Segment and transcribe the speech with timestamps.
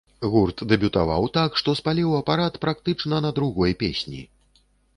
[0.35, 4.27] Гурт дэбютаваў так, што спаліў апарат практычна на другой песні.